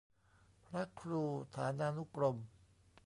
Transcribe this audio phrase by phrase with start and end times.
[0.67, 1.23] พระครู
[1.55, 2.37] ฐานานุกรม